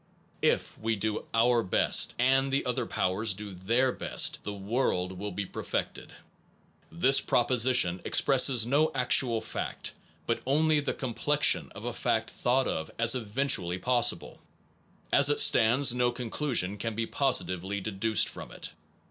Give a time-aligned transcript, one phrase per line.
[0.45, 5.31] // we do our best, and the other powers do their best, the world will
[5.31, 6.11] be perfected
[6.91, 9.93] this proposi tion expresses no actual fact,
[10.25, 14.41] but only the com plexion of a fact thought of as eventually possible.
[15.13, 18.71] As it stands, no conclusion can be positively de duced from it.